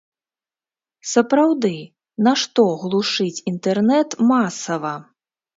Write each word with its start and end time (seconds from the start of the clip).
Сапраўды, 1.09 1.71
нашто 2.29 2.61
глушыць 2.85 3.43
інтэрнэт 3.53 4.19
масава? 4.31 4.97